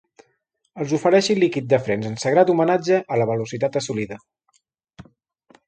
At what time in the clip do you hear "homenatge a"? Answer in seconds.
2.55-3.21